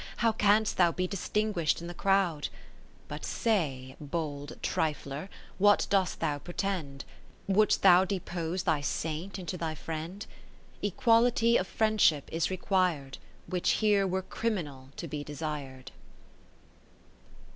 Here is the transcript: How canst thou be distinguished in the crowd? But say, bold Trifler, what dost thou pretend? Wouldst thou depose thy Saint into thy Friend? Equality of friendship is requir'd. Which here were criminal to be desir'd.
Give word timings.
How 0.17 0.31
canst 0.31 0.77
thou 0.77 0.91
be 0.91 1.05
distinguished 1.05 1.79
in 1.79 1.85
the 1.85 1.93
crowd? 1.93 2.47
But 3.07 3.23
say, 3.23 3.95
bold 4.01 4.57
Trifler, 4.63 5.29
what 5.59 5.85
dost 5.91 6.19
thou 6.19 6.39
pretend? 6.39 7.05
Wouldst 7.45 7.83
thou 7.83 8.03
depose 8.05 8.63
thy 8.63 8.81
Saint 8.81 9.37
into 9.37 9.59
thy 9.59 9.75
Friend? 9.75 10.25
Equality 10.81 11.55
of 11.57 11.67
friendship 11.67 12.27
is 12.31 12.49
requir'd. 12.49 13.19
Which 13.45 13.73
here 13.73 14.07
were 14.07 14.23
criminal 14.23 14.89
to 14.97 15.07
be 15.07 15.23
desir'd. 15.23 15.91